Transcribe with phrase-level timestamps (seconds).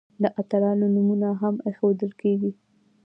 [0.21, 2.51] د اتلانو نومونه هم ایښودل کیږي.